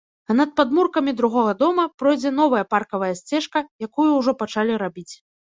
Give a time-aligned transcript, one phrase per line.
[0.33, 5.11] А над падмуркамі другога дома пройдзе новая паркавая сцежка, якую ўжо пачалі рабіць.